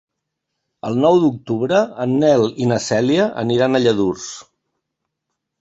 [0.87, 4.29] El nou d'octubre en Nel i na Cèlia aniran a Lladurs.